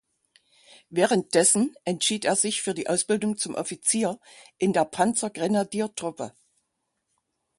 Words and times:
Währenddessen 0.89 1.75
entschied 1.85 2.25
er 2.25 2.35
sich 2.35 2.63
für 2.63 2.73
die 2.73 2.89
Ausbildung 2.89 3.37
zum 3.37 3.53
Offizier 3.53 4.19
in 4.57 4.73
der 4.73 4.85
Panzergrenadiertruppe. 4.85 6.33